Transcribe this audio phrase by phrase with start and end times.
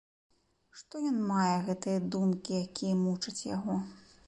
[0.79, 3.81] Што ён мае гэтыя думкі, якія мучаць яго?